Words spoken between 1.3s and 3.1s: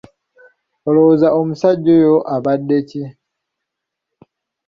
omusajja oyo abadde ki?